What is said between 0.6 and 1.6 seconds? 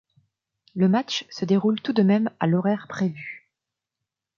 Le match se